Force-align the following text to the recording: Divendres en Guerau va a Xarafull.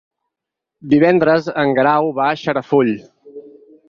Divendres 0.93 1.49
en 1.63 1.73
Guerau 1.79 2.09
va 2.21 2.31
a 2.31 2.39
Xarafull. 2.45 2.91